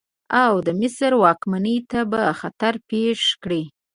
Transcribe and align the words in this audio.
او 0.43 0.53
د 0.65 0.67
مصر 0.79 1.11
واکمنۍ 1.23 1.77
ته 1.89 1.99
به 2.11 2.21
خطر 2.39 2.73
پېښ 2.89 3.19
کړي. 3.43 3.63